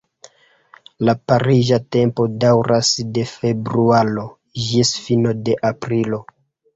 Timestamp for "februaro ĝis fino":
3.33-5.35